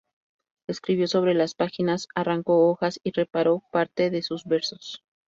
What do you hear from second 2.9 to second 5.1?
y "reparó" parte de sus versos.